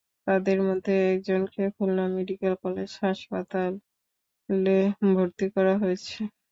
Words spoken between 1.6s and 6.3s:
Khulna medical college হাসপাতালে হাসপাতালে ভর্তি করা হয়েছে।